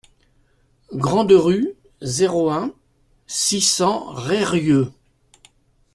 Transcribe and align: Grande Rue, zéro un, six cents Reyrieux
Grande 0.95 1.31
Rue, 1.31 1.75
zéro 2.01 2.49
un, 2.49 2.73
six 3.27 3.61
cents 3.61 4.05
Reyrieux 4.09 4.91